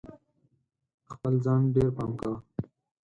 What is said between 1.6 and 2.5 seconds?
ډېر پام کوه!